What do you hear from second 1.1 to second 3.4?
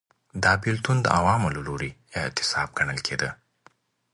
عوامو له لوري اعتصاب ګڼل کېده.